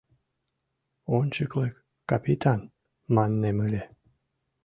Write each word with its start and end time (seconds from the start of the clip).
Ончыклык 1.17 1.75
капитан, 2.09 2.61
маннем 3.15 3.57
ыле. 3.65 3.83